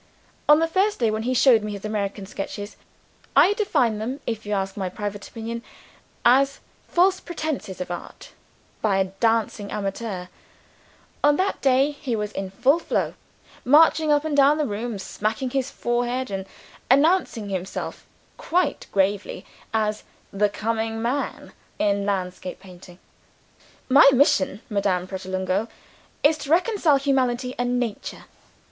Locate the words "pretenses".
7.19-7.79